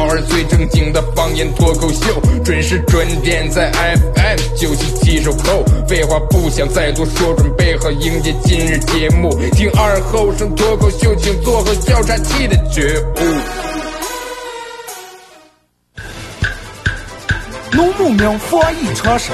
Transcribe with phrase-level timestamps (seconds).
[0.00, 5.62] 闹儿最正经的方言脱口秀，准时准点在 FM 九七七收后。
[5.86, 9.28] 废话不想再多说，准备好迎接今日节目。
[9.50, 13.20] 听二后生脱口秀，请做好调查器的觉悟。
[17.72, 19.32] 农牧民防疫常识。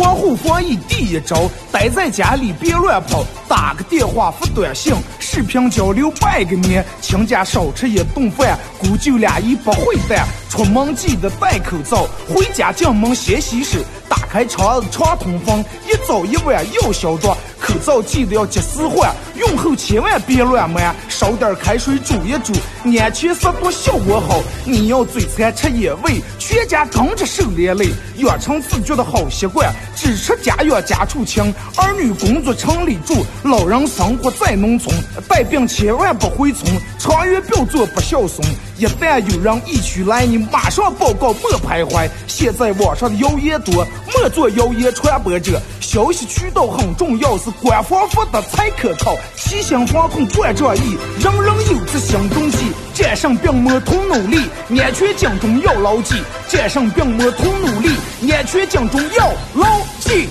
[0.00, 10.26] 防护防疫第一招，待在家里别乱跑，打个电话发短信，视频交流拜个年，请家少吃一顿饭，姑舅俩一不会淡。
[10.48, 13.78] 出门记得戴口罩，回家进门先洗手，
[14.10, 17.28] 打开窗窗通风，一早一晚要消毒。
[17.60, 22.52] 口罩记得要及时换，用后千万别乱抹，烧点开水煮一煮，
[22.98, 24.42] 安全消毒效果好。
[24.64, 31.54] 你要嘴馋吃野味，全家跟着受连累，养成自觉的好习惯，只吃家养家畜清。
[31.76, 34.92] 儿女工作城里住，老人生活在农村，
[35.28, 38.44] 带病千万不回村，长远不要做不孝孙。
[38.78, 42.08] 一旦有人疫区来，你马上报告，莫徘徊。
[42.26, 45.60] 现在网上的谣言多，莫做谣言传播者。
[45.80, 49.16] 消息渠道很重要，是官方发的才可靠。
[49.36, 52.58] 齐心防控万仗义，人人有责新动机。
[52.94, 54.38] 战胜病魔同努力，
[54.78, 56.14] 安全警钟要牢记。
[56.48, 57.90] 战胜病魔同努力，
[58.32, 60.28] 安全警钟要牢记。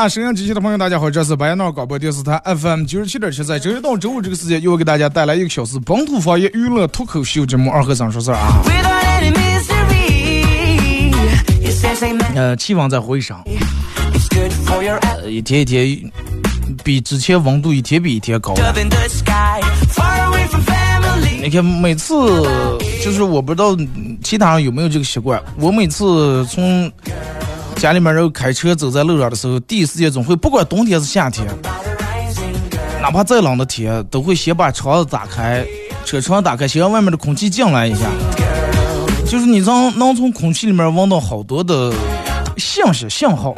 [0.00, 8.62] 啊，沈阳机器的朋友，大家好，这是白彦淖广播电视台 FM 九十七点七，在周一到周五这个时间，又给大家带来一个小时本土方言娱乐脱口秀节目《二和尚说事儿》啊。
[12.34, 13.36] 呃，气温在回升，
[15.28, 16.10] 一天一天
[16.82, 18.54] 比之前温度一天比一天高。
[21.42, 22.14] 你看，每次
[23.04, 23.76] 就是我不知道
[24.24, 26.90] 其他人有没有这个习惯，我每次从
[27.80, 31.46] 家里面人开车走在路上的时候，第一时间总会不管冬天是夏天，
[33.00, 35.64] 哪怕再冷的天，都会先把窗子打开，
[36.04, 38.00] 车窗打开，先让外面的空气进来一下，
[39.24, 41.90] 就是你从能从空气里面闻到好多的
[42.58, 43.54] 信息信号。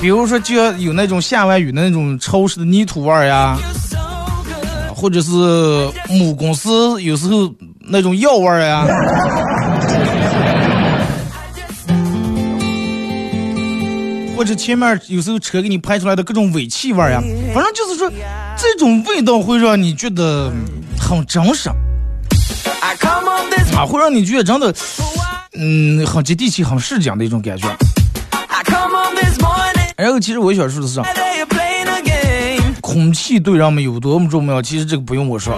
[0.00, 3.56] 比如说，就要有那种下完雨的那种潮湿的泥土味儿呀，
[4.92, 5.30] 或者是
[6.08, 7.48] 母公司有时候
[7.78, 8.88] 那种药味儿呀。
[14.42, 17.22] 或者前面有时候车给你拍出来的各种尾气味儿呀，
[17.54, 18.10] 反正就是说，
[18.56, 21.68] 这种味道会让你觉得嗯很真实
[23.76, 24.74] 啊，会让你觉得真的，
[25.56, 27.68] 嗯，很接地气、很市井的一种感觉。
[29.96, 31.00] 然后，其实我想说的是.
[32.80, 35.56] 空气对人们有多么重要，其实这个不用我说。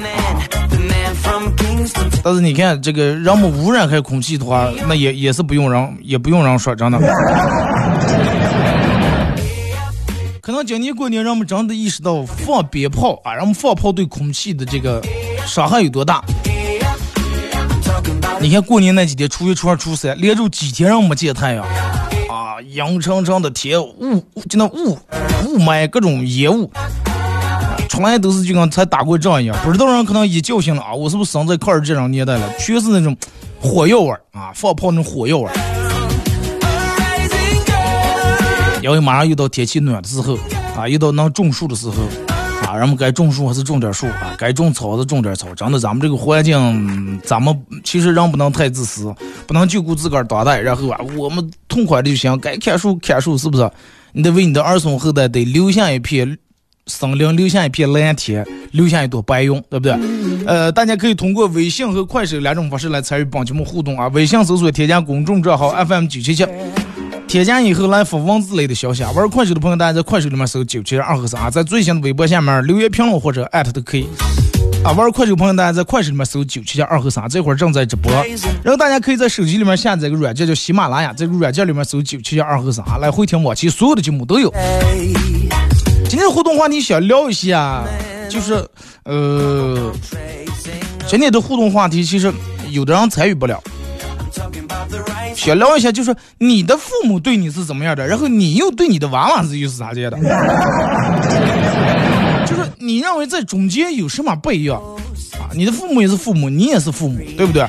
[2.22, 6.98] 但是你看，这个人们污染开空气的话，那也也是不用人，也不用人说，真的。
[10.44, 15.00] 可能今年过年，人们真的意识到放鞭炮啊，人们放炮对空气的这个
[15.48, 16.22] 伤害有多大。
[18.42, 21.64] 你看过年那几天，初一、初二、初三，连着几天人没见太阳，
[22.28, 24.98] 啊，阴沉沉的天，雾，就那雾，
[25.46, 26.70] 雾霾，各种烟雾，
[27.88, 29.56] 出来都是就跟才打过仗一样。
[29.64, 32.52] 不知道人可能一觉醒了啊，我是不是生在抗日战争年代了？
[32.58, 33.16] 全是那种
[33.62, 35.73] 火药味儿啊，放炮那种火药味儿。
[38.84, 40.38] 因为马上又到天气暖的时候
[40.76, 41.94] 啊，又到能种树的时候
[42.66, 45.54] 啊，人们该种树还是种点树啊，该种草还是种点草。
[45.54, 49.14] 真的，咱们这个环境，咱们其实人不能太自私，
[49.46, 53.70] 不能就顾自个儿当代，然后啊，我们痛快的就行，该砍树砍树，是不是？
[54.12, 56.36] 你得为你的儿孙后代得留下一片
[56.86, 59.98] 森林，留下一片蓝天，留下一朵白云，对不对？
[60.46, 64.08] 呃，大家可以通过微信和快手两种方式来参与帮节目互动啊。
[64.08, 66.46] 微信搜索添加公众账号 FM 九七七，
[67.34, 69.10] 添加以后来发文字类的消息啊。
[69.10, 74.06] 玩快手的朋友，大家在快手里面搜九七二和三啊，在最新的微博下面留言评论或者艾特都可以。
[74.84, 78.12] 啊，玩快手朋友，大家在快手里面搜九七七二和三，这会儿正在直播。
[78.62, 84.54] 然后大家可以在手机里面下载个软件叫喜马拉雅，在软件里面搜九七七二和三，来回听往期所有的节目都有。
[86.08, 87.82] 今天互动话题想聊一下，
[88.30, 88.64] 就是
[89.06, 89.92] 呃，
[91.08, 92.32] 今天的互动话题其实
[92.70, 93.60] 有的人参与不了。
[95.34, 100.18] 想聊一下，就是你的父母对你是怎么样的，然后你又对你的娃娃是又是咋样的？
[102.46, 104.80] 就是你认为在中间有什么不一样
[105.34, 105.50] 啊？
[105.54, 107.66] 你的父母也是父母，你也是父母，对不对？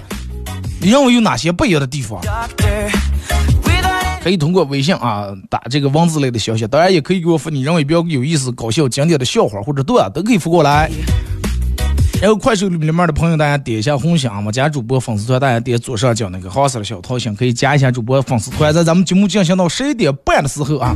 [0.82, 2.22] 你认为有哪些不一样的地方？
[4.22, 10.90] 可以通过微信啊打这个文字类的消息，当然也可以给我发你认为比较有意思、搞笑、经典的笑话或者段，都可以发过来。
[12.26, 18.74] 然后快手里面的朋友，大家点一下红心啊，加主播粉丝团，大家点左上角那个黄色的小桃心，可以加一下主播粉丝团。
[18.74, 20.96] 在咱们节目进行到十一点半的时候啊，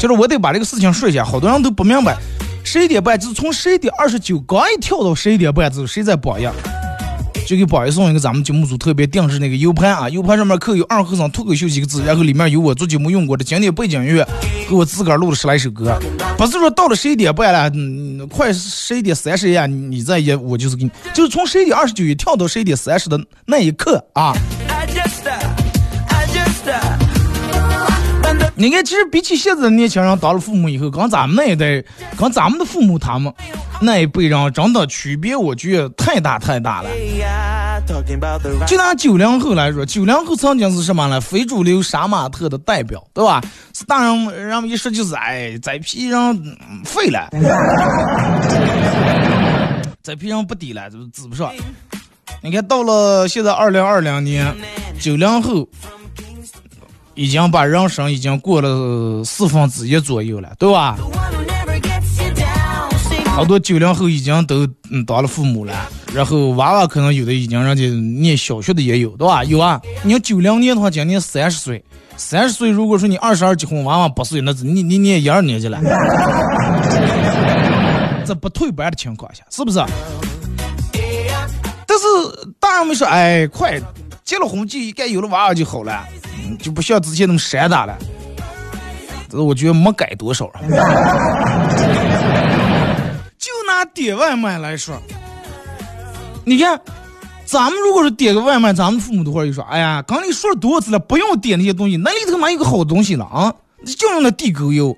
[0.00, 2.16] 就是我得把这个事情说一下，好多人都不明白。
[2.64, 6.54] 十一点半就是从十一点二十九刚一跳到十一点半，就是谁在榜样，
[7.46, 14.26] 就给榜一送一个咱们节目组特别定制那个 U 盘啊，U 盘上面刻有二和尚脱口秀几个字，然后里面有我做节目用过的经典背景音乐，
[14.66, 16.00] 给我自个儿录了十来首歌。
[16.38, 17.68] 不是说到了十一点半了，
[18.28, 24.32] 快十一点三十呀，你再也我就是给你，就是从十一点二十九跳到十一点三十的那一刻啊。
[28.60, 31.80] 你看，其实比起现在的年轻人当了父母以后，跟咱们那一代，
[32.18, 33.32] 跟咱们的父母他们
[33.80, 36.90] 那一辈人，真的区别，我觉得太大太大了。
[38.66, 41.20] 就拿九零后来说，九零后曾经是什么呢？
[41.20, 43.40] 非主流杀马特的代表，对吧？
[43.72, 46.18] 是大人，人们一说就是哎，这批人
[46.84, 47.28] 废了，
[50.02, 51.52] 这批人不低了，就指不上。
[52.42, 54.52] 你看到了现在二零二零年，
[54.98, 55.68] 九零后。
[57.18, 60.96] 已经把人生已经过了四分之一左右了，对吧？
[63.34, 65.74] 好多九零后已经都嗯当了父母了，
[66.14, 67.82] 然后娃娃可能有的已经人家
[68.20, 69.42] 念小学的也有，对吧？
[69.42, 71.84] 有啊，你要九零年的话，今年三十岁，
[72.16, 75.80] 三十岁如果说你二十二结婚，娃娃八岁，那是你你念一二年级了，
[78.24, 79.80] 这不退班的情况下，是不是？
[81.84, 82.04] 但是
[82.60, 83.76] 大人们说，哎，快
[84.24, 86.06] 结了婚就应该有了娃娃就好了。
[86.56, 87.96] 就不像之前那么山大了，
[89.28, 90.50] 这我觉得没改多少。
[93.38, 95.00] 就拿点外卖来说，
[96.44, 96.80] 你看，
[97.44, 103.54] 咱们如果是点个外卖，咱们父母的话就说：“哎呀，刚你说了多少次了，不用点那些东西，那里头妈有个好东西了啊！
[103.86, 104.96] 就用那地沟油，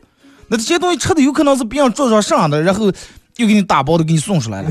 [0.49, 2.87] 那这些东西吃的有可能是别人桌上剩的，然后
[3.37, 4.70] 又给你打包的给你送出来了。”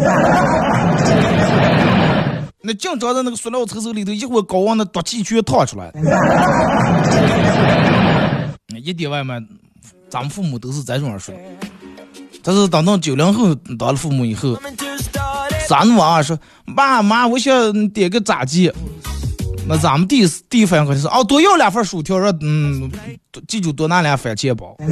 [2.61, 5.89] 那紧张的那个塑料车手里头，一会儿高温的毒气全烫出来。
[8.83, 9.41] 一点外卖，
[10.09, 11.33] 咱们父母都是这种说。
[12.43, 14.59] 但是等到九零后当了父母以后，
[15.67, 16.37] 咱娃娃说
[16.75, 18.71] ：“爸妈，我想点个炸鸡。”
[19.67, 22.91] 那咱们第一第一反应肯定是：“哦，多要两份薯条，说嗯，
[23.47, 24.75] 记住多拿俩番茄包。”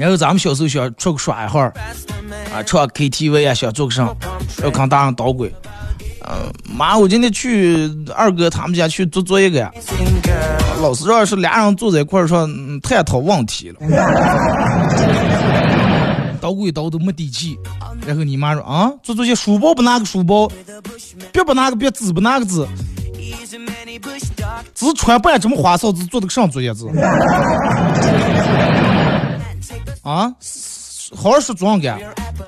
[0.00, 1.74] 然后咱们小时候想出去耍一会儿，
[2.54, 4.08] 啊，唱 KTV 啊，想做个啥，
[4.62, 5.54] 要看大人捣鬼。
[6.26, 9.70] 嗯，妈，我今天去二哥他们家去做作业个呀。
[10.80, 12.48] 老师说是俩人坐在一块儿说
[12.82, 13.76] 探讨问题了，
[16.40, 17.58] 捣鬼捣都没底气。
[18.06, 20.50] 然后你妈说啊，做作业书包不拿个书包，
[21.30, 22.66] 别不拿个别，纸不拿个纸，
[24.74, 26.86] 纸穿半这么花哨子做的个啥作业字？
[30.02, 30.32] 啊，
[31.14, 31.94] 好好说作业，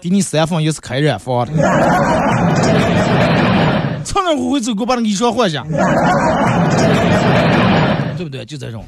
[0.00, 1.52] 给你三分也是开染房的，
[4.04, 5.64] 蹭蹭乎乎走过把那衣裳换下，
[8.16, 8.44] 对不对？
[8.44, 8.84] 就这种。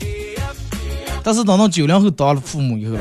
[1.22, 2.96] 但是等到九零后当了父母以后，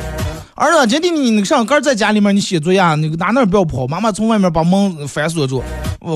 [0.55, 5.61] 儿子，今天你那个上哥在家里面你写作业，那个哪哪不要跑，妈妈从外面把门反锁住，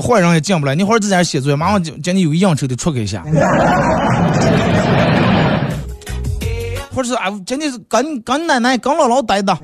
[0.02, 0.74] 坏人也进不来。
[0.74, 3.22] 你好好在家写作业，妈妈今今天有应酬的出去一下。
[6.98, 9.56] 或者是啊，真的是跟跟奶奶、跟姥姥待的，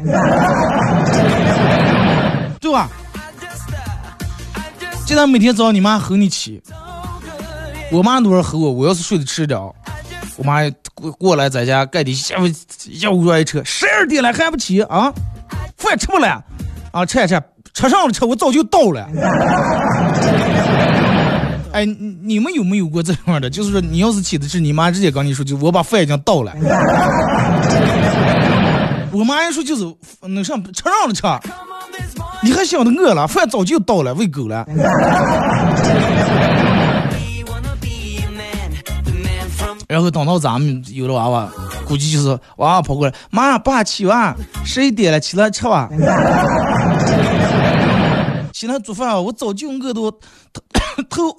[2.61, 2.89] 对吧？
[5.05, 6.63] 记得每天早上你妈吼你起，
[7.91, 8.71] 我妈都是吼我。
[8.71, 9.61] 我要是睡得迟点，
[10.37, 10.61] 我妈
[10.95, 12.47] 过过来在家盖的下午
[12.93, 15.13] 下午一车，十二点了还不起啊？
[15.77, 16.41] 饭吃不了
[16.93, 17.05] 啊？
[17.05, 19.05] 吃吃吃上了车，我早就到了。
[21.75, 23.51] 哎，你们有没有过这样的？
[23.51, 26.55] 就是说，你要是起的是你妈直接跟你说，就我把饭已经倒了。
[29.11, 31.23] 我妈一说就是那上吃上了吃，
[32.45, 33.27] 你还想着饿了？
[33.27, 34.65] 饭早就倒了，喂狗了。
[39.89, 41.49] 然后等到咱们有了娃娃，
[41.87, 42.29] 估计就是
[42.59, 44.33] 娃娃跑过来，妈爸起哇，
[44.65, 45.91] 十一点了，起来吃吧。
[48.53, 50.13] 起来做饭，我早就饿得头
[51.09, 51.35] 头，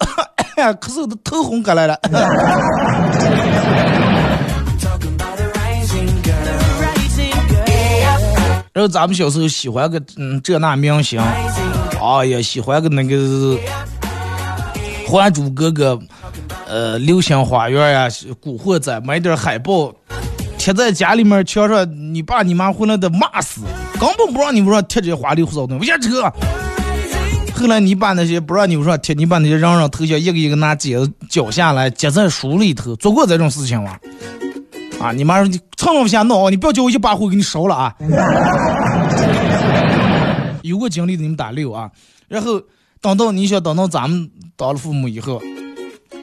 [0.56, 1.98] 哎呀，可是我的头红过来了。
[8.72, 11.20] 然后咱们小时候喜欢个嗯这那明星，
[12.00, 13.16] 哎呀，喜欢个那个
[15.08, 15.94] 《还珠格格》。
[16.68, 18.08] 呃，流星花园呀，
[18.40, 19.94] 古惑仔，买点海报
[20.58, 23.60] 贴在家里面墙上，你爸你妈回来得骂死，
[24.00, 26.28] 根本不让你们说贴这些花里胡哨的，我先扯。
[27.56, 33.96] 后来你把那些不让你们说贴，你把那些人人头像一个一个拿剪子绞下来，夹在书里头，做过这种事情吗？
[35.00, 37.94] 啊，你妈说你蹭不下闹，你不要叫我一把火给你烧了啊！
[40.62, 41.90] 有过经历的你们打六啊，
[42.28, 42.60] 然后
[43.00, 45.42] 等到你想等到咱们当了父母以后。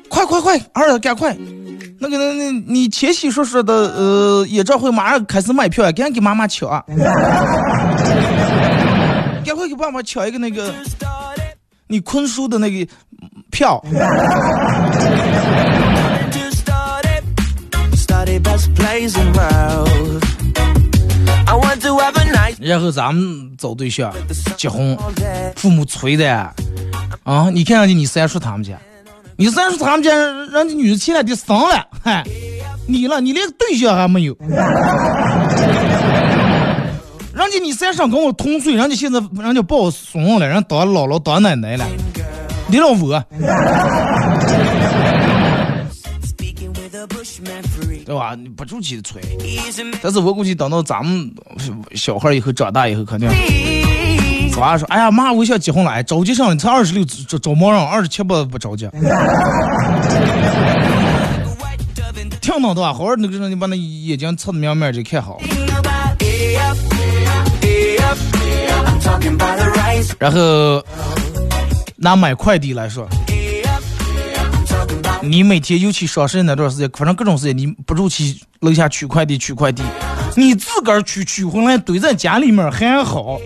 [0.09, 1.35] 快快快，儿子赶快！
[1.99, 6.83] 那个那那，你前妻说说的呃演唱会马上开始卖票，赶紧给妈妈抢啊！
[9.43, 10.73] 赶快给爸爸抢一个那个
[11.93, 12.91] 你坤叔的那个
[13.51, 13.79] 票。
[22.59, 24.11] 然后咱们找对象
[24.57, 24.97] 结婚，
[25.55, 26.27] 父母催的
[27.21, 27.51] 啊！
[27.53, 28.73] 你看上去你三叔他们家。
[29.35, 32.23] 你三叔他们家人家女的前两天生了，嗨，
[32.87, 34.35] 你了，你连个对象还没有。
[37.33, 41.85] 人家你三上跟我同岁，人家现在人家抱孙了，人家当姥姥当奶奶了，
[42.67, 43.23] 你老我，
[48.05, 48.35] 对吧？
[48.35, 49.19] 你不住气的吹。
[50.01, 51.33] 但是我估计等到咱们
[51.95, 53.27] 小孩以后长大以后，肯定。
[54.57, 58.87] 娃说：“哎呀妈，我想结婚了，哎，着急上了，才二十六找找忙人，二十七不不着急。
[62.39, 62.93] 听懂的吧？
[62.93, 65.41] 好好那个你把那眼睛侧的明面就看好。
[70.19, 70.83] 然后
[71.97, 73.07] 拿买快递来说，
[75.21, 79.83] 你每天尤其双十一那段时间，反正各种时间你不住去楼下取快递取快递，
[80.35, 83.37] 你自个儿取取回来堆在家里面还好。”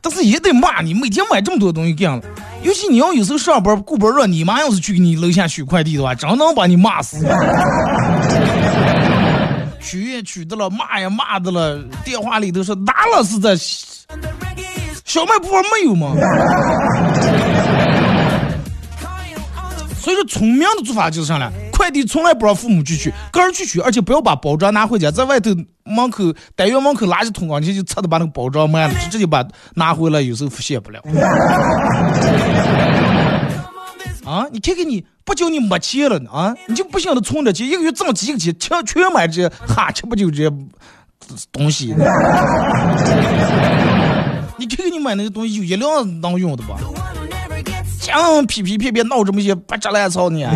[0.00, 2.22] 但是也得骂你，每天买这么多东西干了。
[2.62, 7.18] 尤其你要有时候上班顾不热，你妈要是去你楼下取快递的话，真能把你骂死。
[9.80, 13.56] 取也取的了，骂也骂的了，电话里头说哪了是在
[15.08, 16.12] 小卖部没有吗？
[19.98, 21.50] 所以说，聪明的做法就是啥呢？
[21.72, 25.50] 快递从来不让父母去取，个人去取，而且不要把包装拿回家，在外头
[25.84, 26.24] 门口
[26.54, 29.42] 单元门口垃圾桶上去就擦的把那个包装卖了，直接把
[29.76, 31.00] 拿回来，有时候复现不了。
[34.26, 40.52] 啊，你看看你不叫你没钱了呢啊，你就不晓得存着钱，一个月挣几个钱，全全买这哈吃不就这些
[41.50, 41.94] 东西？
[44.58, 46.76] 你看看你买那个东西有一辆能用的吧？
[48.00, 50.38] 讲屁屁屁屁闹这么些不知烂草呢？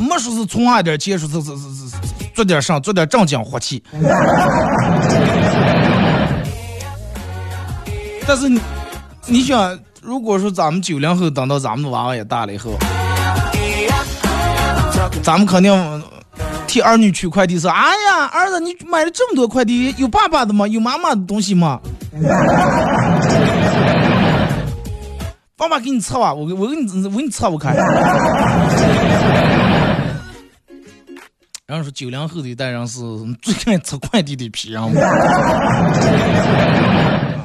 [0.00, 1.96] 没说是存下点钱，说是是是是
[2.34, 3.82] 做点啥，做点正经活气。
[8.26, 8.60] 但是你
[9.26, 12.78] 你想，如果说咱们九零后等到咱们的娃娃也大了以后，
[15.22, 16.02] 咱们肯定
[16.72, 20.66] 替儿女取快递说：“哎呀，儿子，你买了这么多快递，有爸爸的吗？
[20.66, 21.78] 有妈妈的东西吗？”
[25.54, 27.76] 爸爸给你测吧，我我给你我给你测我看。
[31.66, 33.00] 然后说九零后的一代人是
[33.42, 34.82] 最爱吃快递的一批人。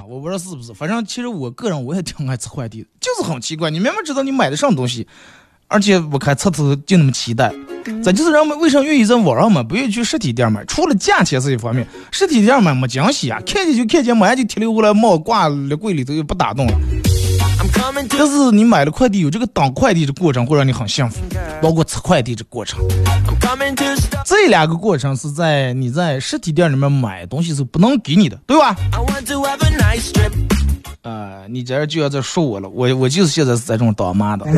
[0.07, 5.05] 我不知道是不是，反正其实我个人我也挺爱吃快递的，就是很奇怪，你明明知道你买的什么东西，
[5.67, 7.51] 而且我看测头就那么期待，
[8.03, 10.63] 这就是人们为啥愿意在网上买，不愿意去实体店买？
[10.65, 16.73] 除了价钱是一方面，实体店买没惊喜啊，看见就看见，买就提溜过来，帽挂了柜里头又不打动了。
[18.09, 21.19] 但是你买了快递，有这个等快递的过程，会让你很幸福，
[21.61, 22.79] 包括吃快递的过程。
[24.25, 28.75] 这两个过程是在你在实体店里面买东西是不能给你的，对吧？
[31.03, 34.45] 呃，你这就要在说我了，我我就是现在是在这种当妈的，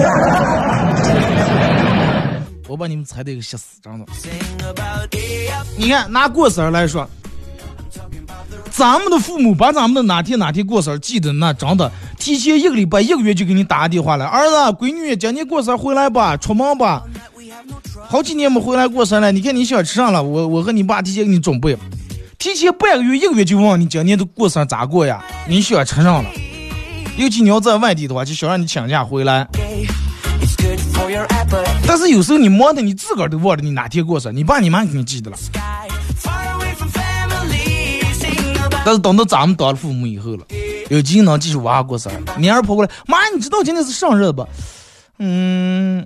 [2.69, 4.05] 我把你们猜的给吓死，真的。
[5.75, 7.09] 你看拿过生日来说，
[8.69, 14.25] 咱们的父母把咱们的哪天哪天过生日记得那真的，提前一个礼拜、一个月就给你打个电话了。
[14.25, 17.01] 儿子、闺女，今年过生日回来吧，出门吧。
[18.07, 21.75] 好几年没回来过生日了，你看你想吃啥了，我我和你爸提前给你准备，
[22.38, 25.25] 提前半个月、一个月就问你今年的过生日咋过呀？
[25.47, 26.25] 你想吃啥了，
[27.17, 29.47] 尤其你要在外地的话，就想让你请假回来。
[31.88, 35.38] 但是有时候你忙的你自个儿都忘了你哪天过生，你爸你妈给你记得了。
[38.86, 40.44] 但是等到咱们当了父母以后了，
[40.89, 44.48] 有技能继续娃过生日，你儿跑过来，妈，你知道今天是生日不？
[45.20, 46.06] 嗯，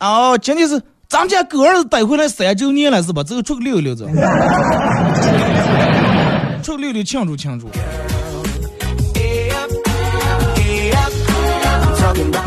[0.00, 3.22] 哦，今天是咱们家狗儿子带回来三周年了是吧？
[3.22, 4.06] 走出去溜溜走，
[6.62, 7.68] 出去溜溜庆祝庆祝。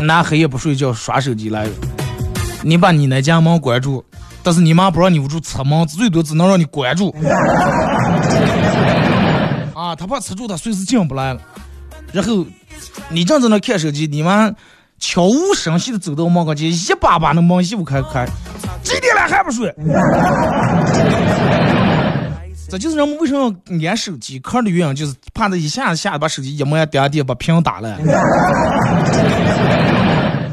[0.00, 1.68] 拿黑夜不睡觉耍手机来，
[2.62, 4.04] 你把你那家门关住，
[4.42, 7.14] 但是你妈不让你屋住侧门，最多只能让你关住。
[9.74, 11.40] 啊，他怕吃住他随时进不来了。
[12.12, 12.44] 然后
[13.08, 14.50] 你正在那看手机，你妈
[14.98, 18.26] 悄无声息的走到门口去，一把把那门衣服开开，
[18.82, 19.74] 几点了还不睡？
[22.72, 27.98] 这就是人们为什么要安手机壳的原因，就是怕他一下子下把手机一摸第二天把屏打了。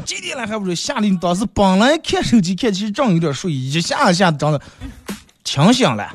[0.04, 0.74] 几点了还不睡？
[0.74, 4.60] 吓得你当时本来看手机看其实正有点睡意，一下下子长得
[5.44, 6.10] 清醒了。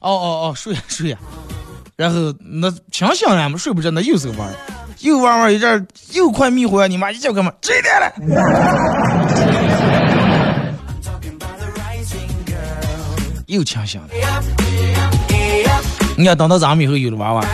[0.00, 1.18] 哦哦哦，睡呀睡呀，
[1.94, 4.54] 然后那清醒了嘛，睡不着那又是个玩儿
[5.02, 7.52] 又玩玩一阵又快迷糊了，你妈一叫干嘛？
[7.60, 8.12] 几点了？
[13.50, 14.08] 又清醒了。
[16.16, 17.44] 你要等到咱们以后有了娃娃，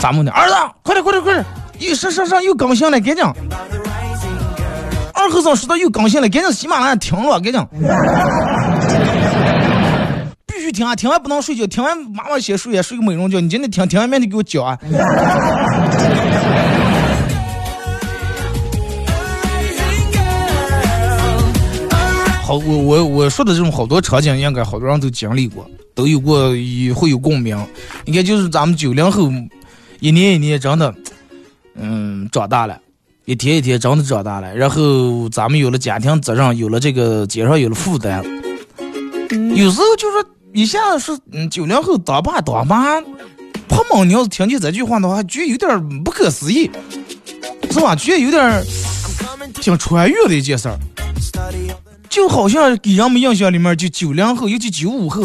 [0.00, 1.44] 咱们的儿子，快点快点快点，
[1.78, 3.24] 又上上上又更新了，赶紧。
[5.14, 7.66] 二和尚说到又更新了，赶紧喜马拉雅听了，赶紧。
[10.46, 13.40] 必须听啊，听完不能睡觉，听完妈妈先睡，睡个美容觉。
[13.40, 14.76] 你今天听，听完明天给我教啊。
[22.48, 27.54] 好，我我我说的这种好多场景，应该好多人都经历过，都有过也，会有共鸣。
[28.06, 29.30] 应该，就是咱们九零后，
[30.00, 30.94] 一年一年真的，
[31.74, 32.80] 嗯，长大了，
[33.26, 34.56] 一天一天真的长大了。
[34.56, 38.24] 然后咱们有了家庭责任，有了这个肩上有了负担，
[39.54, 42.98] 有时候就说一下子是嗯九零后当爸当妈，
[43.68, 46.70] 婆妈你要是听见这句话的话，觉得有点不可思议，
[47.70, 47.94] 是吧？
[47.94, 48.64] 觉得有点
[49.60, 50.78] 挺穿越的一件事儿。
[52.08, 55.22] 就好像给人们印象里面，就九零后，尤其九五后，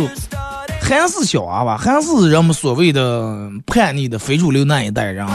[0.82, 5.26] 还是小娃娃，还是人们所谓的叛逆的非主流那一代人。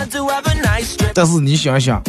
[1.15, 2.03] 但是你想想，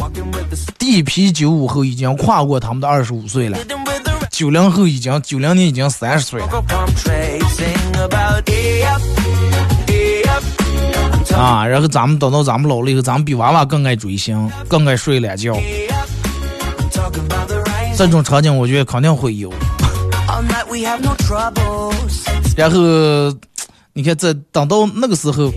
[0.78, 3.58] 第一批九五后已经跨过他们的二十五岁了，
[4.30, 6.64] 九零后已经九零年已经三十岁了。
[11.36, 15.56] 啊，然后咱们等到咱们老了以后，咱们比娃娃更爱追星，更爱睡懒觉。
[18.06, 19.52] 这种场景，我觉得肯定会有。
[22.56, 22.78] 然后，
[23.92, 25.52] 你看，这等到那个时候，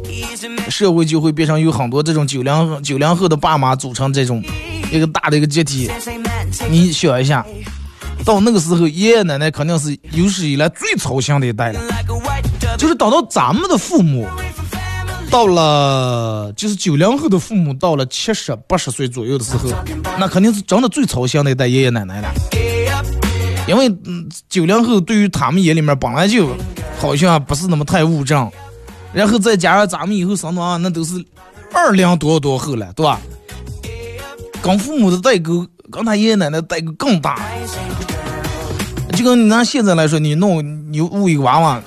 [0.70, 4.44] 社会就会变成有很多这种九零九零后的爸妈组成这种
[4.92, 5.90] 一个大的一个集体。
[6.70, 7.46] 你想一下，
[8.26, 11.80] 到那个时候，爷爷奶奶肯定是有史以来最操心的一代了。
[12.78, 14.28] 就是等到咱们的父母。
[15.34, 19.68] 到了就是九零后的父母，到了七十八十岁左右的时候，
[20.20, 22.32] 那肯定是真的最操心那代爷爷奶奶了。
[23.68, 26.56] 因为嗯，九零后对于他们眼里面本来就
[27.00, 28.48] 好像不是那么太务正，
[29.12, 31.16] 然后再加上咱们以后生的啊那都是
[31.74, 33.20] 二零多多后了，对吧？
[34.62, 37.40] 跟父母的代沟，跟他爷爷奶奶代沟更大。
[39.18, 41.82] 就跟你拿现在来说，你弄你物一个娃娃。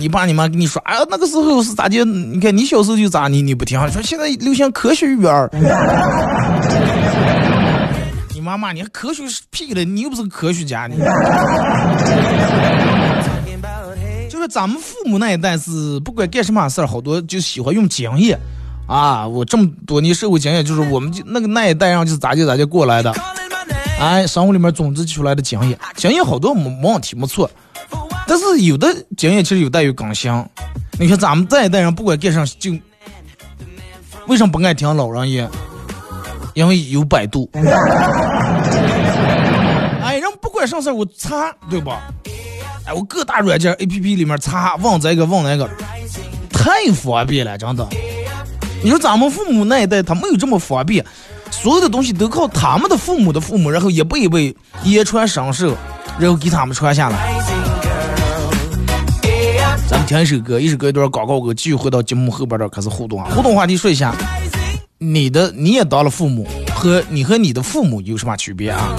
[0.00, 2.02] 你爸你妈跟你说，哎呀，那个时候是咋的？
[2.06, 5.46] 你看你小时候就咋你你不听，说现在流行科学育儿。
[8.32, 10.86] 你妈骂你科学是屁了，你又不是个科学家。
[10.86, 10.96] 你
[14.30, 18.38] 就是咱们父母那一代是不管干什么事儿，好多就喜欢用经验
[18.86, 19.28] 啊。
[19.28, 23.12] 我这么多年社会经验，就是我们就那个那一代人就是咋就咋就过来的，
[24.00, 27.50] 哎，生活里面总结出来的经验，经验好多没没问题没错。
[28.30, 30.32] 但是有的经验其实有待于更新。
[31.00, 32.70] 你看咱们这一代人不管干啥就，
[34.28, 35.50] 为什么不爱听老人言？
[36.54, 37.50] 因为有百度。
[40.00, 42.02] 哎，人不管啥事我查，对吧？
[42.86, 45.68] 哎，我各大软件 A P P 里面查，问这个问那个，
[46.52, 47.84] 太方便了，真的。
[48.80, 51.04] 你说咱们父母那一代他没有这么方便，
[51.50, 55.76] 所有的东西都靠他们的父母的父母，然后一辈一辈言传身授，
[56.16, 57.39] 然后给他们传下来。
[60.10, 63.30] 听一首歌，一首歌一段广告歌，继续回到节目后边这开始互动啊！
[63.30, 64.12] 互动话题说一下，
[64.98, 68.96] 你的你也当了父母，和你和你的父母有什么区别啊？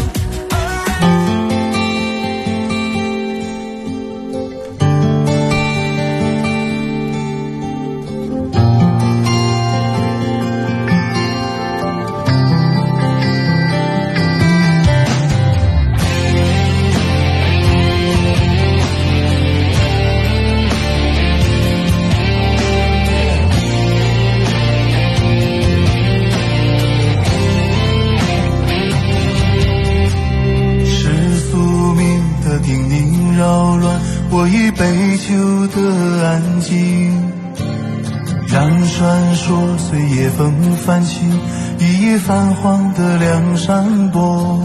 [42.93, 44.59] 的梁山泊，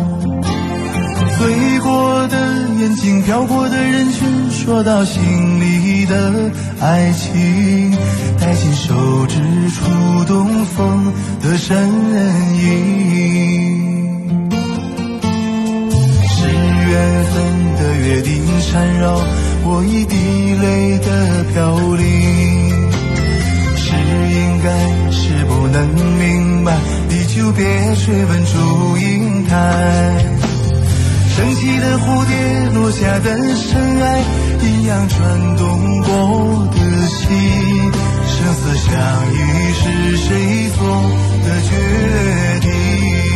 [1.39, 2.37] 醉过的
[2.79, 5.23] 眼睛，飘过的人群，说到心
[5.61, 7.97] 里的爱情，
[8.41, 8.95] 带进手
[9.27, 9.39] 指
[9.71, 11.13] 触动风
[11.43, 11.77] 的身
[12.59, 12.65] 影，
[16.29, 17.35] 是缘分
[17.77, 19.21] 的约定缠绕
[19.65, 20.17] 我一滴
[20.55, 22.05] 泪的飘零。
[23.79, 24.69] 是应该
[25.13, 25.77] 是不能
[26.19, 26.77] 明白，
[27.37, 27.65] 就别
[27.97, 30.25] 追问祝英台。
[31.37, 32.35] 升起的蝴蝶，
[32.73, 34.25] 落下的尘埃，
[34.63, 35.69] 一样转动
[36.01, 37.27] 我的心。
[38.27, 38.89] 生死相
[39.35, 39.37] 依
[39.75, 40.81] 是谁做
[41.45, 41.71] 的决
[42.63, 43.36] 定？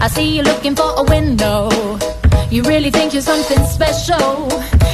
[0.00, 1.68] I see you looking for a window.
[2.50, 4.48] You really think you're something special.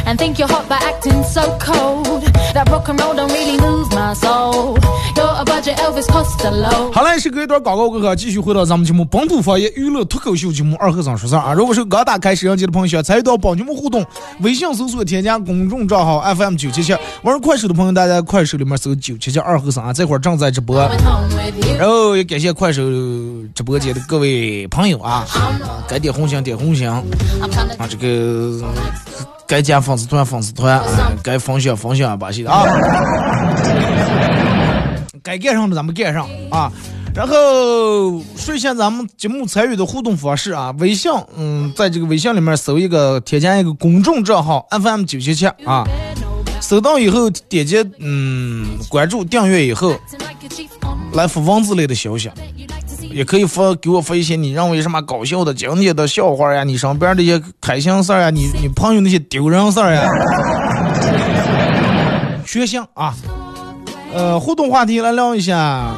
[0.07, 2.23] And think you're hot by acting so cold.
[2.53, 4.79] That rock and roll don't really move my soul.
[5.17, 6.93] You're a budget Elvis Costello.
[6.93, 11.55] 好嘞，是隔一段广告过后，继续回到咱们节目本土方言娱乐脱口秀节目《二和尚说事儿》啊。
[11.55, 14.05] 如果是刚打开摄像机的朋友，想参与到帮节目互动，
[14.41, 20.79] 微信搜索添加公众账号 FM 九七七，玩快手的朋友，大家快手里面搜九七七二和尚啊，这会儿正在直播。
[21.79, 22.83] 然后也感谢快手
[23.55, 25.27] 直播间的各位朋友啊，
[25.89, 27.03] 该点红心点红心啊，
[27.89, 28.61] 这个
[29.55, 30.83] 该加粉丝团粉丝团，
[31.23, 32.65] 该分享分享把戏的啊。
[35.23, 36.73] 该干上的咱们干上啊，
[37.15, 45.87] 然后说一下咱们节目参与的互动方式啊，微信，嗯，在这个微信里面搜一个添加一个公众账号 FM 九七七啊，
[46.61, 49.95] 搜到以后点击嗯关注订阅以后，
[51.13, 52.29] 来发文字类的消息，
[53.15, 60.09] 也可以发给我发一些你认为什么搞笑的、经典的笑话呀，你身边的一些开心事儿呀，你你朋友那些丢人事儿呀，
[62.45, 63.15] 学行啊。
[64.13, 65.95] 呃，互动话题来聊一下，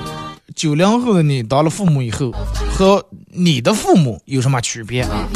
[0.54, 2.32] 九零后的你当了父母以后，
[2.70, 5.26] 和你的父母有什么区别啊？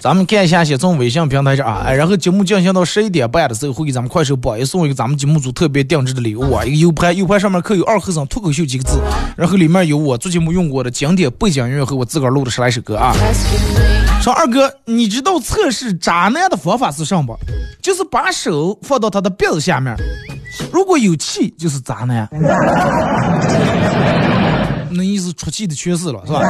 [0.00, 8.98] 咱们看一下，先从微信平台上啊，哎，然后节目进行到十一点半的时候，会给咱们快手榜一送一个咱们节目组特别定制的礼物啊，一个 U 盘，U 盘上面刻有“二和尚脱口秀”几个字，
[9.36, 13.14] 然后里面有我做节目用过的经典背景音乐和我自个儿录的十来首歌啊。
[14.22, 17.38] 说二哥，你知道测试渣男的方法是什么不？
[17.82, 19.94] 就是把手放到他的鼻子下面，
[20.72, 22.26] 如果有气就是渣男。
[24.90, 26.40] 那意思出气的缺失了是吧？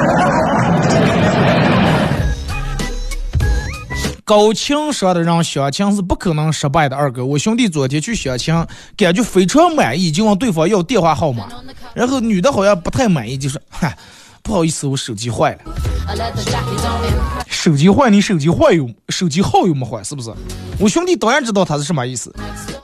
[4.24, 6.94] 高情商的人相亲是不可能失败的。
[6.94, 8.54] 二哥，我兄弟昨天去相亲，
[8.96, 11.48] 感觉非常满意，就问对方要电话号码，
[11.94, 13.98] 然后女的好像不太满意，就说：“嗨，
[14.40, 15.58] 不好意思，我手机坏了。”
[17.48, 20.32] 手机坏，你手机坏有手机号又没坏，是不是？
[20.78, 22.32] 我兄弟当然知道他是什么意思，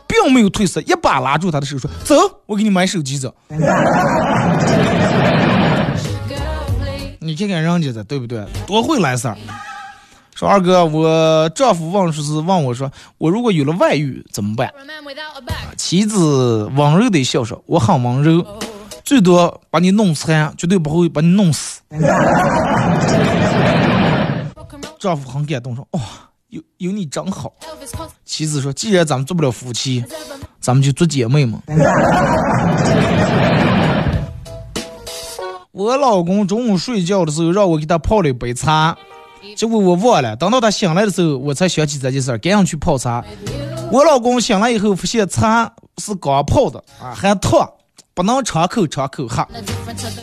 [0.09, 2.17] 并没有退缩，一把拉住他的手说：“走，
[2.47, 3.33] 我给你买手机走。”
[7.27, 8.45] 你看看人家的对不对？
[8.67, 9.37] 多会来事儿。
[10.35, 14.73] 说二哥，我丈夫问说是问我说，我如果有了外遇怎么办？
[15.77, 18.45] 妻子温柔的笑说，我很温柔，
[19.03, 21.81] 最多把你弄残，绝对不会把你弄死。
[24.99, 26.01] 丈夫很感动说，哇、
[26.51, 27.53] 有有你真好。
[28.25, 30.05] 妻子说，既然咱们做不了夫妻，
[30.61, 31.63] 咱们就做姐妹嘛。
[35.77, 38.97] 我老公中午睡觉的时候让我给他泡了一杯茶，
[39.55, 40.35] 结果我忘了。
[40.35, 43.23] 等到他醒来的时候，我才想起这件事儿，赶紧去泡茶。
[43.93, 47.69] 我老公醒来以后发现茶是刚泡的啊，还烫，
[48.15, 49.47] 不能敞口敞口喝。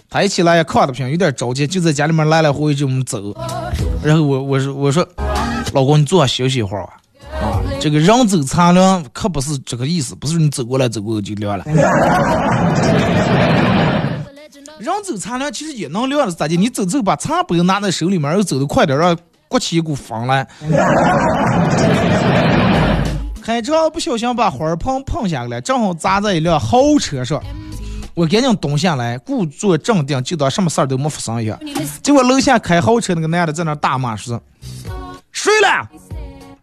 [0.09, 3.21] 他一起来也看的不行，有点着急，就在家里面来来回回就我们走。
[4.03, 5.07] 然后我我说我说，
[5.73, 6.93] 老公你坐下休息一会儿吧。
[7.31, 11.63] 啊，这个人走茶凉可不是这个意思，不是你走过来走过就凉了。
[14.83, 16.55] 人走茶凉其实也能凉的，咋的？
[16.57, 19.17] 你走走把茶杯拿在手里面，又走得快点，让
[19.47, 20.45] 刮起一股风来。
[23.41, 27.41] 开车不小心把花盆碰下来，正好砸在一辆豪车上。
[28.13, 31.57] 我赶紧蹲下来，故作镇定，就当什么事儿都没发生一样。
[32.01, 34.39] 结果楼下开豪车那个男的在那大骂说
[35.31, 35.89] ：“睡了，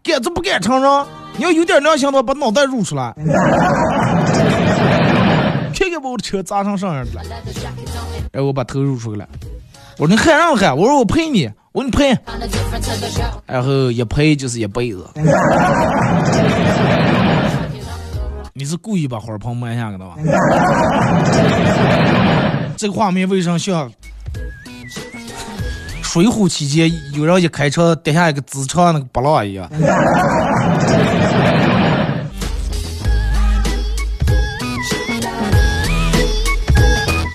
[0.03, 1.05] 敢做不敢承认？
[1.37, 3.13] 你要有点良心的话，把脑袋露出来。
[6.01, 7.11] 把我的车砸成啥样了。”
[8.33, 9.29] 然后我把头露出来了。
[9.97, 12.17] 我说你喊让喊，我说我陪你，我说你陪。
[13.45, 15.05] 然后一陪就是一辈子。
[18.53, 20.15] 你是故意把花盆埋下的吧？
[22.77, 23.89] 这个画面为什么像
[26.03, 29.69] 水浒期间有人一开车跌下一个自长那个波浪一样？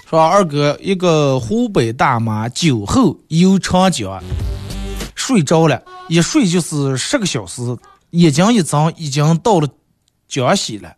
[0.09, 4.23] 说二哥，一个湖北大妈酒后游长江，
[5.16, 7.61] 睡着了，一睡就是十个小时，
[8.11, 9.69] 眼睛一睁，已经到了。
[10.29, 10.92] 江西了，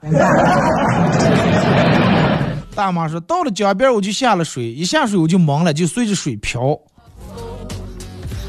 [2.75, 6.79] 大妈说到了江边我就下了水，一下水我就懵了，就随着水漂，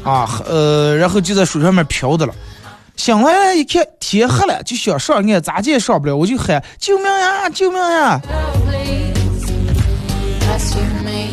[0.02, 2.34] 啊呃，然后就在水上面漂的了。
[2.96, 8.18] 醒来了一看天黑了，就想上岸，咋也上不了，我就喊救命呀，救命呀！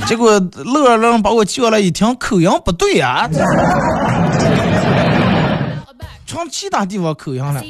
[0.08, 3.30] 结果乐乐把我叫来一听，口音不对啊，
[6.26, 7.62] 从其他地方口音了。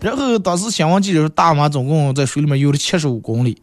[0.00, 3.60] 然后当时新闻记者说，大妈总共在水里面游了七十五公里。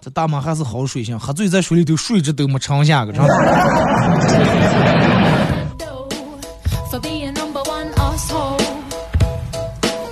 [0.00, 3.28] 这大妈还是好水性，喝醉在水里头睡着都没沉下个，真的。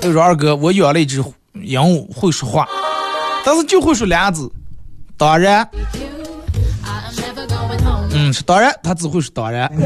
[0.02, 1.22] 又说二哥，我养了一只
[1.54, 2.66] 鹦鹉，会说话，
[3.44, 4.50] 但是就会说俩字，
[5.16, 5.68] 当然。
[8.12, 9.70] 嗯，是当然，他只会说当然。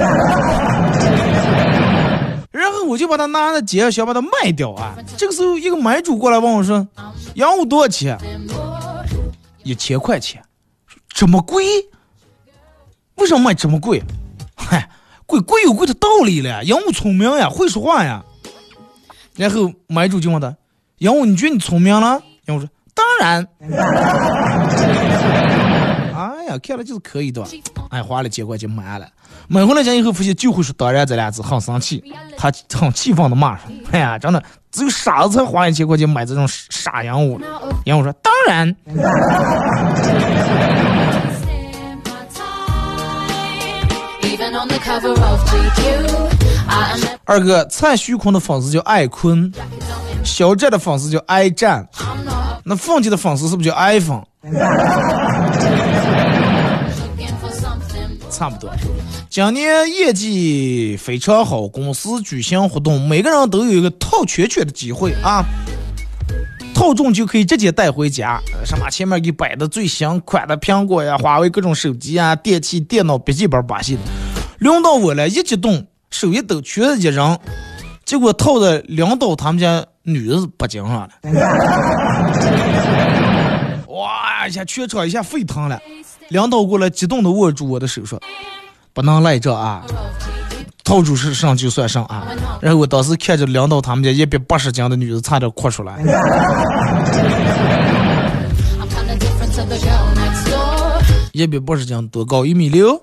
[2.51, 4.97] 然后我就把他拿在街，想把它卖掉啊。
[5.17, 6.87] 这个时候，一个买主过来问我说
[7.35, 8.19] ：“鹦鹉多少钱？”
[9.65, 10.43] 一千块钱。
[11.09, 11.65] 这么贵？
[13.17, 14.03] 为什么卖这么贵？
[14.57, 14.89] 嗨，
[15.27, 16.63] 贵贵有贵的道理了。
[16.65, 18.25] 鹦鹉聪明呀，会说话呀。
[19.37, 20.57] 然后买主就问他
[20.99, 23.47] ：“鹦鹉，你觉得你聪明了？”鹦鹉说：“当然。
[26.15, 27.45] ”哎呀，看了就是可以的。
[27.91, 29.07] 哎，花了几块钱买了。
[29.49, 32.03] 买回来家以后，发现就会说“当然”这俩字，很生气。
[32.37, 37.41] 他很气愤的骂说：“哎呀，真的，只有傻子才花一千块钱买这种傻鹦鹉。”
[37.85, 38.75] 鹦鹉说：“当然。”
[47.25, 49.53] 二哥，蔡徐坤的粉丝叫爱坤，
[50.25, 51.89] 肖战的粉丝叫爱战，
[52.65, 54.25] 那凤姐的粉丝是不是叫 iPhone？？
[58.31, 58.69] 差不多，
[59.31, 65.45] 今年业绩非常好，公司举行活动，每个人都有一个套圈圈的机会啊，
[66.75, 68.41] 套中就可以直接带回家。
[68.65, 74.01] 什么前面给摆的最新款的苹果呀、华为各种手机啊、电器、电脑、笔记本把戏的。
[74.59, 77.39] 轮到我了，一激动，手一抖，圈子一扔，
[78.05, 81.09] 结果套的领导他们家女儿脖颈上了。
[83.89, 85.81] 哇一下，全场一下沸腾了。
[86.29, 88.21] 领导过来，激动的握住我的手说
[88.93, 89.83] ：“不能赖这啊，
[90.83, 92.27] 套住是上就算上啊。”
[92.61, 95.97] 然后我当时看着领导他们家一百八十斤的女子，差点哭出来。
[101.33, 102.45] 一百八十斤多高？
[102.45, 103.01] 一米六？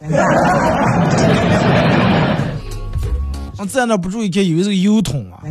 [3.68, 5.40] 在那不注意看，以为是个油桶啊。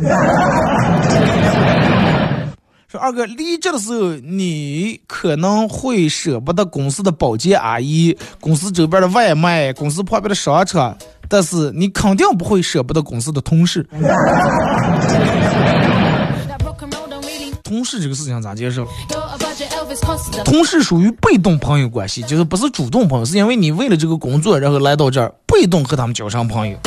[2.87, 10.97] 说二哥离职的时候，你可能会舍不得公司的保洁阿姨、公司周边的外卖、公司旁边的商场，
[11.29, 13.87] 但是你肯定不会舍不得公司的同事。
[17.63, 18.85] 同事这个事情咋接受？
[20.43, 26.77] 同事属于被动朋友关系，就是不是主动朋友，是因为你为了这个工作，然后来到这儿，被动和他们交上朋友。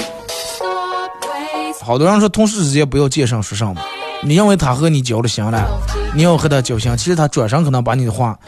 [1.82, 3.82] 好多人说同事之间不要见上说上嘛。
[4.22, 5.68] 你认为他和你交了心了，
[6.14, 8.38] 你要和他交心，其实他转身可能把你的话，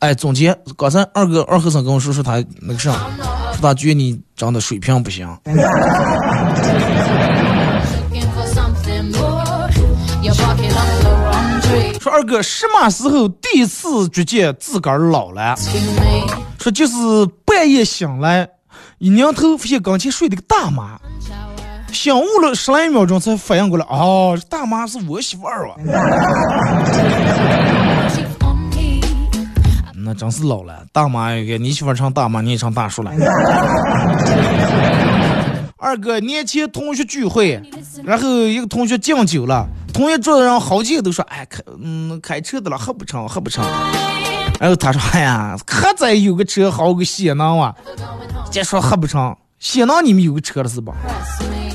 [0.00, 0.54] 哎，总结。
[0.76, 2.92] 刚才二哥二和尚跟我说说他那个啥，
[3.52, 5.26] 说他觉得你长得水平不行。
[12.00, 15.56] 说二哥什么时候第一次觉见自个儿老了？
[16.60, 16.94] 说就是
[17.46, 18.46] 半夜醒来，
[18.98, 20.98] 一拧头发现刚才睡的个大妈。
[21.92, 25.74] 醒悟了十来秒钟才反应过来，哦，大妈是我媳妇儿啊！
[29.94, 33.10] 那真是老了，大妈给你媳妇儿唱大妈，你也唱大叔了。
[35.78, 37.60] 二哥年前同学聚会，
[38.04, 43.64] 然后一个同学敬酒了，同一桌子上好几个都说，哎，开嗯开车的了，喝不成，喝不成。
[44.60, 47.74] 然后他说，哎呀，可再有个车好个血囊啊，
[48.50, 50.94] 再说喝不成，血囊你们有个车了是吧？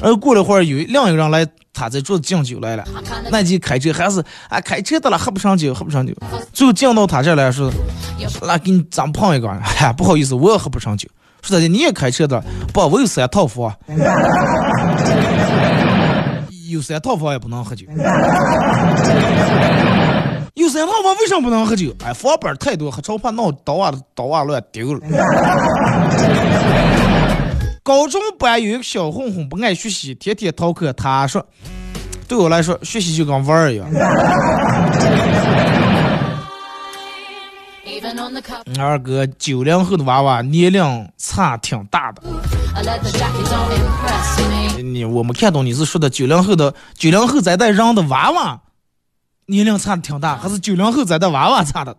[0.01, 2.83] 然后过了会儿，有另一个人来，他在桌子敬酒来了，
[3.29, 6.13] 那就开车还是啊开车的了，喝不上酒，喝不上酒。
[6.51, 7.71] 最后敬到他这来说，
[8.41, 11.07] 那给你咱碰一个，哎，不好意思，我也喝不上酒。
[11.43, 12.43] 说大姐你也开车的，
[12.73, 13.71] 不，我有三套房，
[16.69, 17.85] 有三套房也不能喝酒。
[20.53, 21.95] 有三套房为什么不能喝酒？
[22.03, 24.99] 哎，房本太多，喝超怕闹倒啊倒啊乱丢了。
[27.83, 30.93] 高中班有一个小混混不爱学习，天天逃课。
[30.93, 31.43] 他说
[32.29, 33.87] ：“对我来说，学习就跟玩儿一样。”
[38.79, 42.21] 二哥，九零后的娃娃年龄差挺大的。
[44.83, 48.61] 你我没看懂你是说的九零后的九零后在带人的娃娃
[49.47, 51.97] 年龄差的挺大，还是九零后在带娃娃差的？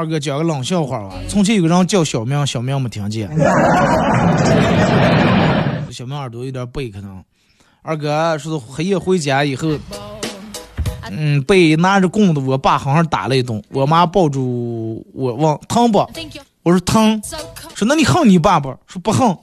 [0.00, 1.12] 二哥讲个冷笑话吧。
[1.28, 3.28] 从前有个人叫小明，小明没听见。
[5.92, 7.22] 小明耳朵有点背，可能。
[7.82, 9.68] 二哥说是黑夜回家以后，
[11.10, 13.62] 嗯，被拿着棍子，我爸好像打了一顿。
[13.72, 15.98] 我妈抱住我问疼不？
[16.62, 17.20] 我说疼。
[17.74, 18.74] 说那你恨你爸不？
[18.86, 19.36] 说不恨。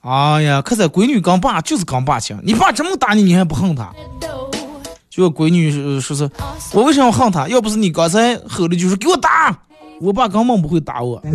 [0.00, 2.36] 哎呀，可是闺女跟爸就是跟爸亲。
[2.42, 3.92] 你爸这么打你，你还不恨他？
[5.10, 6.30] 就闺女说是，
[6.72, 7.48] 我为什么要恨他？
[7.48, 9.56] 要不是你刚才吼的，就是给我打。
[10.00, 11.20] 我爸根本不会打我。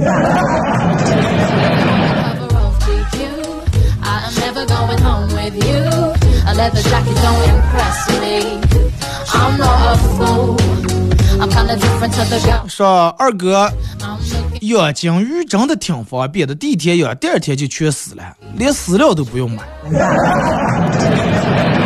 [12.69, 13.69] 说二哥，
[14.61, 18.23] 养金鱼真的挺方便的，第一天养，第二天就全死了，
[18.55, 19.63] 连饲料都不用买。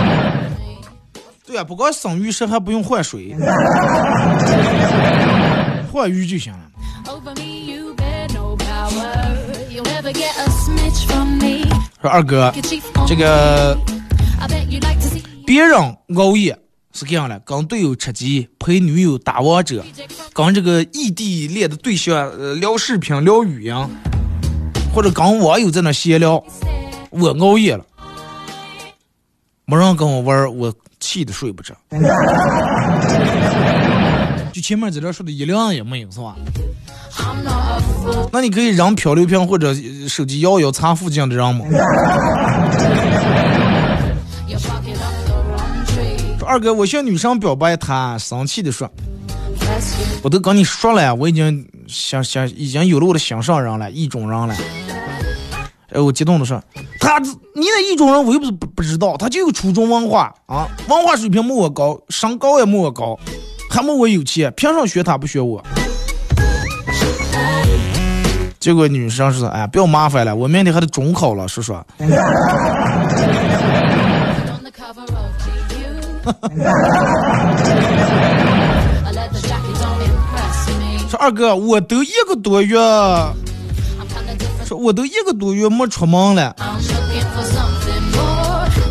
[1.48, 3.34] 对啊，不光生鱼食还不用换水，
[5.90, 6.60] 换鱼就行了。
[12.02, 12.54] 说二哥，
[13.08, 13.78] 这个
[15.46, 15.74] 别人
[16.18, 16.60] 熬夜
[16.92, 19.82] 是这样的，跟队友吃鸡，陪女友打王者，
[20.34, 23.74] 跟这个异地恋的对象呃聊视频、聊语音，
[24.94, 26.44] 或者跟网友在那闲聊，
[27.10, 27.86] 我熬夜了，
[29.64, 30.74] 没人跟我玩，我
[31.08, 31.74] 气的睡不着。
[34.52, 36.36] 就前面在这说的一辆也没有是吧？
[38.32, 39.74] 那你可以扔漂流瓶或者
[40.10, 41.66] 手机摇摇擦附近的人吗？
[46.38, 48.90] 说二哥，我向女生表白，她生气的说
[50.24, 54.56] ：“我都跟你说了，我已经想想已经有了我的心上人了，意中人了。”
[55.92, 56.62] 哎，我激动的说
[57.00, 63.18] ：“他你那意中人我又不是不不知道，他就有初中文化啊，文化水平没我高，身高也没我高，
[63.70, 65.64] 还没我有钱，凭什么学他不学我？”
[68.60, 71.86] 结果女生说：“哎呀，不要麻烦了，我明天还得中考了，说说。
[81.10, 82.78] ”说二哥，我都一个多月，
[84.68, 86.54] 说我都一个多月没出门了，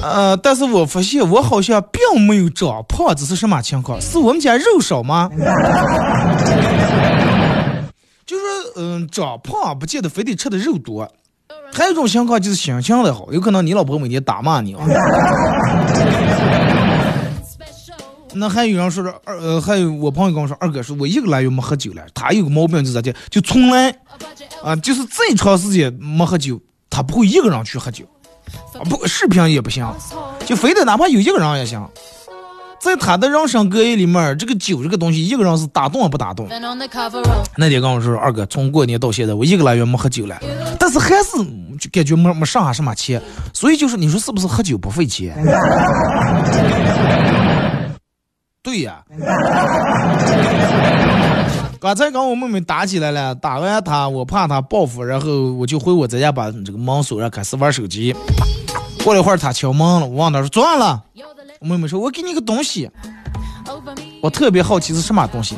[0.02, 4.00] 呃，但是我发现我好像并没有长胖，这是什么情况？
[4.00, 5.28] 是我们家肉少吗？
[8.24, 8.42] 就是
[8.76, 11.06] 嗯，长胖不见得非得吃的肉多，
[11.74, 14.80] 还有一种情况就是心情的好，有可能你老婆每天打骂你啊。
[18.34, 23.90] 那还有人说说二呃，还有我朋友跟我说，二哥说我一个来月没喝酒了，他有个毛病就咋的，就从来
[24.62, 26.60] 啊，就是再长时间没喝酒，
[26.90, 28.04] 他不会一个人去喝酒，
[28.90, 29.86] 不视频也不行，
[30.44, 31.88] 就非得哪怕有一个人也行，
[32.80, 36.46] 在他的人生格言里面，这个酒这个东西，一个人是打动也不打动。
[37.56, 40.38] 那天跟我说，二哥从过年到现在，我一个来月没喝酒了，
[40.78, 41.38] 但是还是
[41.78, 43.22] 就感觉没没剩下什么钱，
[43.54, 45.34] 所以就是你说是不是喝酒不费钱？
[48.66, 49.00] 对呀，
[51.78, 58.12] 刚才跟我妹妹打起来了，打完她，我怕她报复，然后我就回我在家把这个门锁上，开始玩手机。
[59.04, 61.00] 过了一会儿，她敲门了，我问她说：“坐了。”
[61.60, 62.90] 我妹妹说：“我给你个东西。”
[64.20, 65.54] 我特别好奇是什么东西，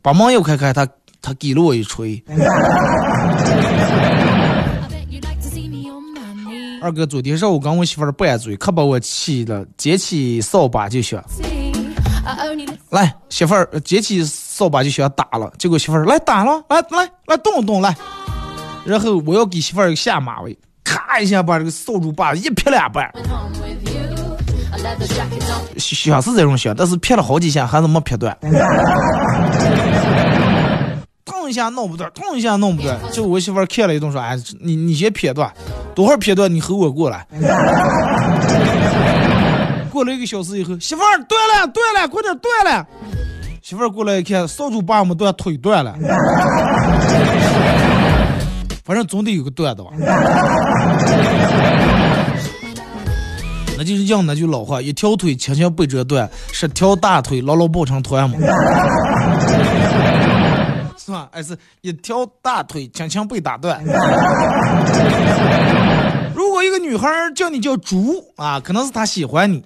[0.00, 0.86] 把门又开开，她
[1.20, 2.22] 她给了我一锤。
[6.80, 11.20] 二哥，昨天上午跟我媳妇儿拌嘴，可把我气的，捡起扫把就想。
[12.90, 17.94] 来，媳妇儿捡起扫把就想打了，结果媳妇儿来打了，来来来动动来，
[18.84, 23.10] 然后我要给媳妇儿下马威，咔一下把这个扫帚把一劈两半，
[25.78, 28.36] 想是这种想，但是劈了好几下还是没劈断。
[31.24, 32.98] 痛一下弄不断，痛一下弄不断。
[33.12, 35.52] 就我媳妇儿看了一顿说：“哎，你你先撇断，
[35.94, 37.24] 多会儿撇断，你和我过来。”
[40.06, 42.86] 了一个小时以后，媳妇儿断了，断了，快点断了。
[43.60, 45.94] 媳妇儿过来一看，扫帚把我们断腿断了。
[48.84, 49.90] 反正总得有个断的吧。
[53.76, 58.38] 那就是用那句老话：一条腿轻轻被折断，十条大腿牢牢抱成团嘛。
[60.96, 61.28] 是吧？
[61.30, 63.80] 还是一条大腿轻轻被打断。
[66.56, 69.62] 如果一个女孩叫你叫猪啊，可能是她喜欢你，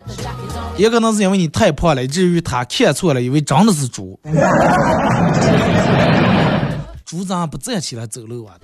[0.77, 4.19] 也可能是因为你太胖了，以至于她看错了，以为真的是猪。
[7.07, 8.57] 猪咋不站起来走路啊？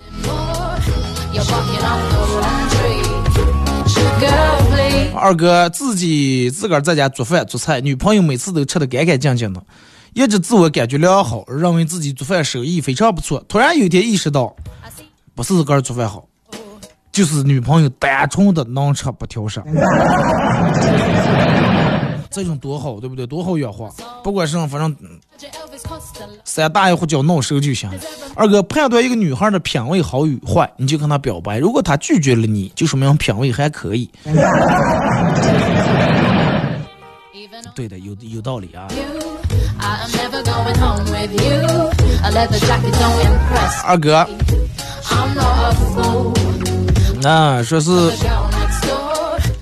[5.14, 9.62] 二哥自己自个儿在家做饭做菜，女朋友每次都吃的干干净净的。
[10.14, 13.40] 一直自我感觉良好，认为自己做饭手艺非常不错。
[13.46, 14.56] 突然有一天意识到，
[15.36, 16.26] 不是自个儿做饭好，
[17.16, 19.62] 就是女朋友单纯的能吃不挑食。
[22.30, 23.26] 这种多好，对不对？
[23.26, 23.90] 多好养活，
[24.22, 24.94] 不管是反正
[26.44, 27.90] 三大爷胡椒弄熟就行。
[28.34, 31.56] 二哥判断一个女孩的品味好与坏，你就跟她表白。
[31.56, 34.10] 如果她拒绝了你，就说明品味还可以。
[37.74, 38.86] 对的，有有道理啊。
[43.86, 44.28] 二哥，
[47.26, 47.90] 啊说是，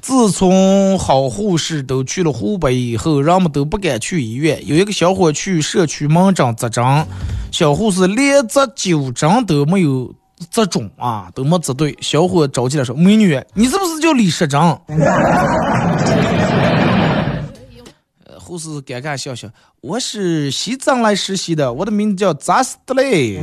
[0.03, 4.61] 自从好护士都去了湖北以后，人们都不敢去医院。
[4.67, 6.85] 有一个小伙去社区门诊扎针，
[7.51, 10.15] 小护士连扎九针都没有
[10.51, 11.97] 扎中啊，都没扎对。
[12.01, 14.61] 小伙着急了说：“美女，你是不是叫李时珍？”
[18.39, 19.49] 护士尴尬笑笑
[19.81, 23.41] ：“我是西藏来实习的，我的名字叫扎斯特雷。”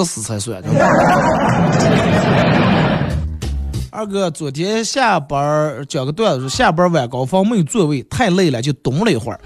[0.00, 0.62] 这死才算。
[3.92, 9.38] 二哥昨天下班讲个段子，说下班晚高峰没有座位，太累了就蹲了一会儿。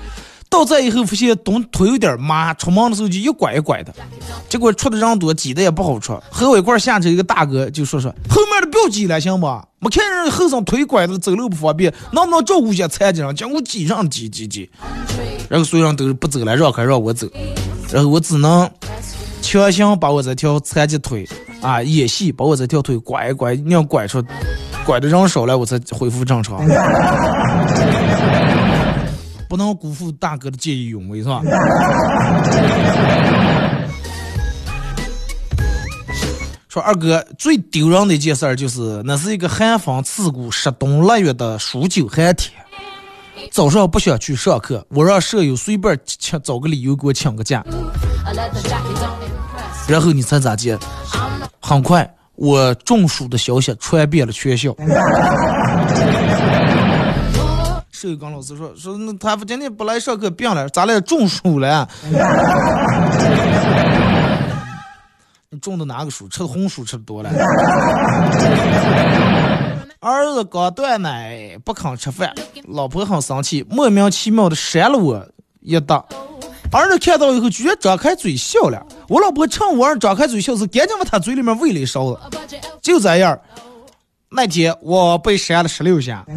[0.49, 3.93] 到站以后发现蹲腿有点麻，出门的时候就一拐一拐的，
[4.49, 6.17] 结果出的人多，挤的也不好出。
[6.31, 9.47] 和我一块下车一个大哥就说说后面的不要挤了，行不？
[9.81, 13.35] 没看人后生腿拐的，走路不方便，能不能照顾一下残疾人？
[13.35, 14.71] 结果挤上挤挤挤，
[15.49, 17.27] 然后所有人都是不走了，让开让我走，
[17.93, 18.71] 然后我只能
[19.63, 21.29] 强行把我这条残疾腿
[21.61, 24.23] 啊演戏，把我这条腿拐一拐，你要拐出，
[24.85, 26.59] 拐的人少了，我才恢复正常。
[29.49, 31.41] 不能辜负大哥的见义勇为，是吧？
[36.69, 42.53] 说二哥最丢人的一件事儿就是，那是一个寒风刺骨、十冬腊月的数九寒天。
[43.53, 47.65] 早上不想去上课，我让舍友随便请 找个理由给我请个假。
[49.87, 50.78] 然后你猜咋接？
[51.61, 54.74] 很快，我中暑的消息传遍了全校。
[57.91, 61.01] 舍友跟老师说说，那他今天不来上课病了，咋了？
[61.01, 61.89] 中暑了？
[65.51, 66.28] 你中的哪个暑？
[66.28, 67.30] 吃的红薯吃的多了。
[70.01, 72.35] 儿子刚断奶不肯吃饭，
[72.68, 75.26] 老婆很生气，莫名其妙的扇了我
[75.61, 76.05] 一打。
[76.73, 78.85] 儿子看到以后居然张开嘴笑了。
[79.09, 82.19] 我老婆趁我儿张开嘴笑时，赶紧往他嘴里面喂了一勺子。
[82.83, 83.39] 就这样，
[84.31, 86.25] 那天我被扇了十六下。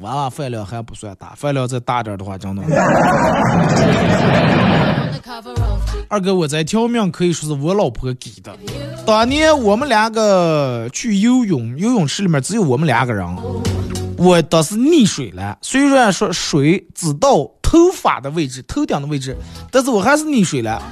[0.00, 2.62] 娃娃饭量还不算大，饭量再大点的话，真的。
[6.08, 8.54] 二哥，我这条命可以说是我老婆给的。
[9.06, 13.26] 当年我们两个去游泳，游泳池里面只有我们两个人，
[14.18, 15.58] 我当时溺水了。
[15.62, 19.36] 虽然说水只到头发的位置、头顶的位置，
[19.70, 20.82] 但是我还是溺水了。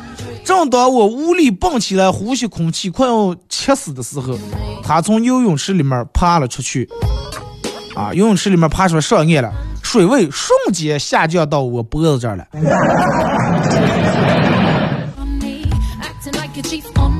[0.44, 4.36] 正当我无力蹦起来呼吸空气，快要气死的时候，
[4.82, 6.88] 他从游泳池里面爬了出去。
[7.94, 8.10] 啊！
[8.14, 9.52] 游泳池里面爬出来上岸了，
[9.82, 12.46] 水位瞬间下降到我脖子这儿了。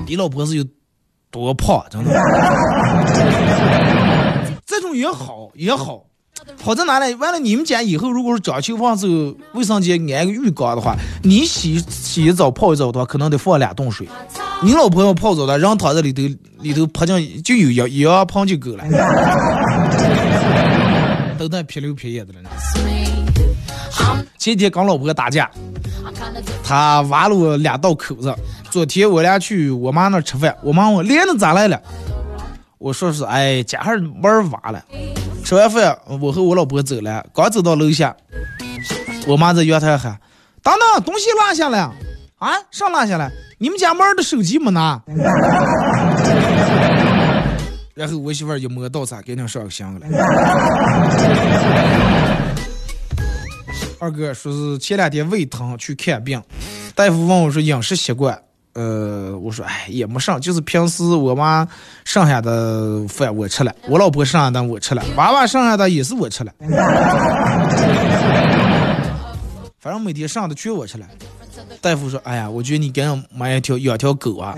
[0.07, 0.65] 你老婆是有
[1.31, 1.85] 多胖？
[1.91, 2.11] 真的？
[4.65, 6.05] 这种也好也好，
[6.63, 7.15] 好在哪里？
[7.15, 14.09] 完了，你们家以后如果是装修房子卫生间安个浴缸的话，你洗洗澡泡澡的话，可能得放两桶水。
[14.63, 16.23] 你老婆要泡澡的，人躺在里头
[16.61, 18.85] 里头泡进就有一一样泡就够了。
[21.39, 22.51] 都在撇溜撇眼的了。
[24.39, 25.51] 前天跟老婆打架，
[26.65, 28.35] 他挖了我两道口子，
[28.71, 31.81] 昨天我俩去我妈那吃饭，我妈问连子咋来了？
[32.83, 34.85] 我说是哎，家还玩完了。
[35.45, 38.17] 吃完饭，我和我老婆走了，刚走到楼下，
[39.29, 40.19] 我妈在阳台喊
[40.65, 41.95] ：“等等，东西落下了
[42.39, 42.51] 啊？
[42.73, 43.31] 啥落下了？
[43.59, 45.01] 你们家门的手机没拿？”
[47.95, 50.07] 然后我媳妇儿一摸倒茶，赶紧上个香了。
[54.01, 56.43] 二哥说是前两天胃疼去看病，
[56.97, 58.43] 大夫问我说饮食习惯，
[58.75, 61.67] 呃，我说哎也没剩，就是平时我妈
[62.05, 66.53] 剩下的饭我吃了，我老婆剩下的我吃了，娃娃剩下的也是我吃了，
[69.79, 71.07] 反正每天剩的全我吃了。
[71.81, 74.55] 大夫说，哎呀，我觉得你赶紧买一条养条狗啊。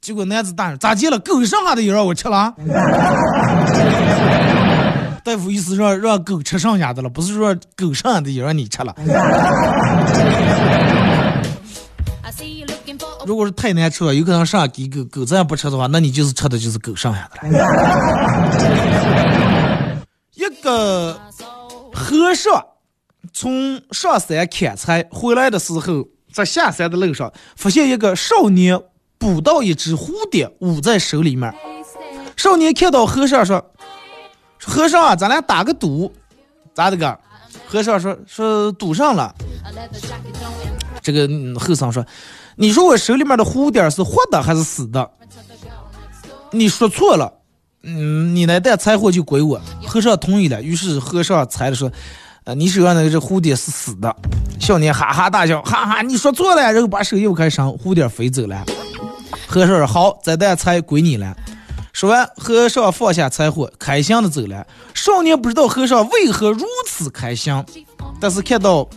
[0.00, 1.18] 结果男子大人咋接了？
[1.18, 2.54] 狗剩下的也让我吃了。
[5.24, 8.94] 大夫意思说让狗吃剩下的了，不是说狗剩下的也让你吃了。
[13.26, 17.58] 如果是太难吃了，有可能上给狗狗这样不吃的话，那你就是吃的就是狗剩下的了。
[20.34, 21.20] 一个
[21.92, 22.64] 和尚
[23.32, 28.80] 从上山砍柴回来的时候，在下山的路上发现一个少年。
[29.18, 31.54] 捕到一只蝴蝶，捂在手里面。
[32.36, 33.64] 少年看到和尚说
[34.58, 36.12] ：“和尚啊，咱俩打个赌，
[36.74, 37.16] 咋的个？”
[37.68, 39.32] 和尚说：“说赌上了。”
[41.02, 41.28] 这个
[41.58, 42.04] 后生说
[42.56, 45.10] ：“你说我手里面的蝴蝶是活的还是死的？”
[46.52, 47.32] 你说错了，
[47.82, 49.60] 嗯，你来带柴火就归我。
[49.86, 51.90] 和尚同意了，于是和尚猜了说
[52.44, 54.14] ：“呃，你手上的这蝴蝶是死的。”
[54.60, 58.64] 少年哈哈大笑：“哈哈，你说错了。”然后把手又开上，蝴蝶飞走了。
[59.46, 61.34] 和尚说：“好，这袋柴归你了。”
[61.92, 64.66] 说完，和尚放下柴火，开心的走了。
[64.94, 67.52] 少年不知道和尚为何如此开心，
[68.20, 68.88] 但是看到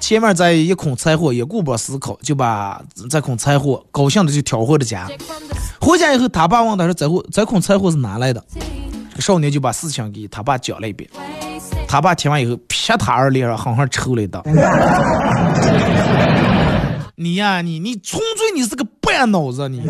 [0.00, 5.08] 前面在一空柴火，也顾不思考，就把这空柴火高兴的就挑回了家。
[5.80, 8.42] 回家以后，他爸问他说：“这火这空柴火是哪来的？”
[9.18, 11.10] 少年就把事情给他爸讲了一遍。
[11.86, 14.42] 他爸听完以后，劈他二脸上狠狠抽了一刀。
[17.16, 19.80] 你呀，你你纯粹你是个半脑子，你，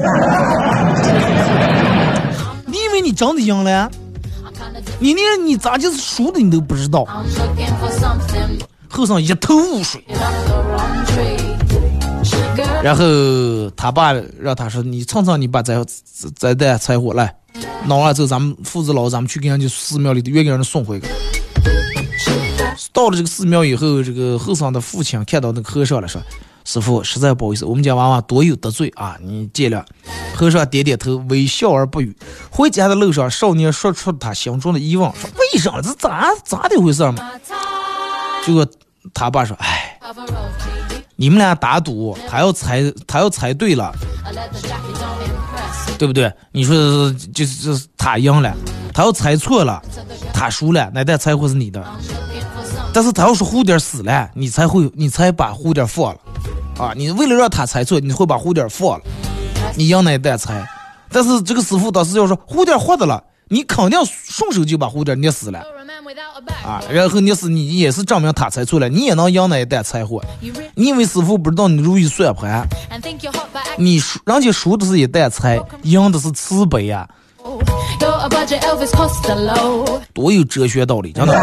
[2.67, 3.91] 你以为你真的赢了？
[4.99, 7.07] 你连你咋就是输的你都不知道。
[8.89, 10.05] 和尚一头雾水。
[12.83, 13.05] 然后
[13.77, 15.85] 他爸让他说：“你蹭蹭，你把这
[16.37, 17.35] 这袋柴火来，
[17.87, 21.07] 弄完之后咱们父子老咱们去给人家寺庙里的，愿给人送回去。”
[22.93, 26.21] 到了这个寺庙以后，这个和尚的父亲看到那个和尚了，说。
[26.65, 29.83] 师傅，实在不好意思，我们家娃娃多有得罪啊，你见谅。
[30.35, 32.15] 和尚点点头，微笑而不语。
[32.51, 35.81] 回家的路上，少年说出他心中的疑问，说：“为什么？
[35.81, 37.15] 这咋咋的回事嘛？”
[38.45, 38.67] 结果
[39.13, 39.99] 他爸说：“哎，
[41.17, 43.93] 你们俩打赌，他要猜，他要猜对了，
[45.99, 46.33] 对不对？
[46.53, 48.55] 你说就是就是他赢了，
[48.95, 49.83] 他要猜错了，
[50.33, 51.85] 他输了，那袋柴火是你的。
[52.93, 56.21] 但是他要是蝴蝶死了，你才会，你才把蝴蝶放了。”
[56.79, 56.93] 啊！
[56.97, 59.05] 你为了让他猜错，你会把蝴蝶放了，
[59.75, 60.65] 你赢那袋猜。
[61.11, 65.61] 但是这个师傅当时要说蝴蝶活的了，你肯定顺手就把蝴蝶捏死了。
[66.65, 66.83] 啊！
[66.91, 70.23] 然后你是你也是证明他猜错了，你也能赢那一袋柴火。
[70.75, 72.67] 你以为师傅不知道你如意算盘？
[73.77, 77.09] 你输，人家输的是一袋财，赢的是慈悲呀！
[80.13, 81.35] 多有哲学道理，真的。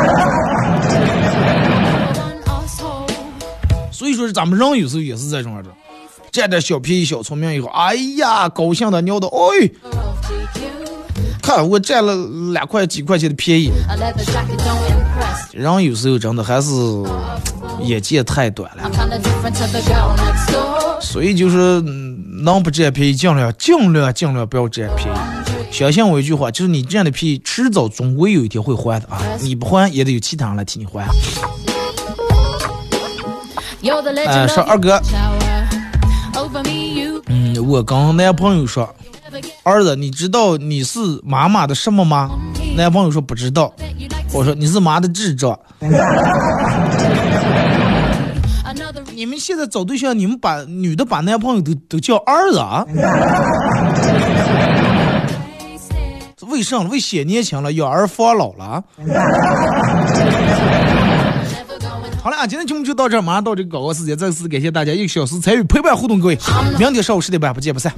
[3.92, 5.70] 所以说，咱们人有时候也是这种样的，
[6.32, 9.70] 占点小便宜、小聪明以后，哎呀，高兴的尿的，哎，
[11.46, 12.16] 看我占了
[12.54, 13.72] 两块几块钱的便宜。
[15.52, 16.72] 人有时候真的还是
[17.84, 18.90] 眼界太短了，
[21.00, 21.80] 所以就是
[22.44, 25.18] 能不占便宜，尽量尽量尽量不要占便宜。
[25.72, 29.22] 相信我一句话，就是你占的便宜，迟早总归有一天会还的啊！
[29.40, 31.08] 你不还，也得有其他人来替你还。
[34.26, 35.00] 哎，说二哥，
[37.28, 38.90] 嗯，我跟男朋友说，
[39.66, 42.30] 儿子，你知道你是妈妈的什么吗？
[42.78, 43.74] 男朋友说不知道。
[44.32, 45.60] 我说你是妈的智障。
[49.16, 52.86] 你们现在找对象，你们把女的把男朋友都都叫儿子啊？
[56.48, 56.78] 为啥？
[56.82, 58.84] 为显年轻了，养儿防老了？
[62.26, 66.40] 好了啊，今天节目就到这儿，马上到这个广告时间，再次感谢大家一个小时参与陪伴互动，各位，
[66.80, 67.94] 明天上午十点半不见不散。